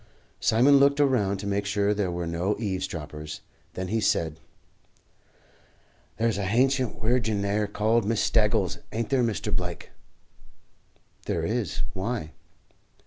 [0.39, 3.41] Simon looked around to make sure there were no eavesdroppers;
[3.75, 4.39] then he said,
[6.17, 9.55] "There's a hancient wirgin 'ere called Miss Staggles, ain't there, Mr.
[9.55, 9.91] Blake?"
[11.27, 11.83] "There is.
[11.93, 12.31] Why?"